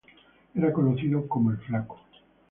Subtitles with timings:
[0.55, 1.99] Era conocido como El Flaco.